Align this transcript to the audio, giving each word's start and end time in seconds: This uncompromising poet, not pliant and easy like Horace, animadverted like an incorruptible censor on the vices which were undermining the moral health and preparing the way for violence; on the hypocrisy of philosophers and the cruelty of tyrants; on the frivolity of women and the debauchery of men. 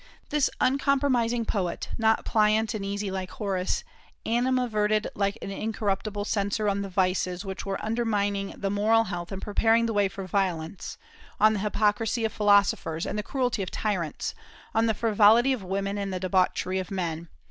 This 0.29 0.49
uncompromising 0.59 1.45
poet, 1.45 1.89
not 1.95 2.25
pliant 2.25 2.73
and 2.73 2.83
easy 2.83 3.11
like 3.11 3.29
Horace, 3.29 3.83
animadverted 4.25 5.07
like 5.13 5.37
an 5.43 5.51
incorruptible 5.51 6.25
censor 6.25 6.67
on 6.67 6.81
the 6.81 6.89
vices 6.89 7.45
which 7.45 7.67
were 7.67 7.77
undermining 7.85 8.55
the 8.57 8.71
moral 8.71 9.03
health 9.03 9.31
and 9.31 9.39
preparing 9.43 9.85
the 9.85 9.93
way 9.93 10.07
for 10.07 10.25
violence; 10.25 10.97
on 11.39 11.53
the 11.53 11.59
hypocrisy 11.59 12.25
of 12.25 12.33
philosophers 12.33 13.05
and 13.05 13.15
the 13.15 13.21
cruelty 13.21 13.61
of 13.61 13.69
tyrants; 13.69 14.33
on 14.73 14.87
the 14.87 14.95
frivolity 14.95 15.53
of 15.53 15.61
women 15.63 15.99
and 15.99 16.11
the 16.11 16.19
debauchery 16.19 16.79
of 16.79 16.89
men. 16.89 17.27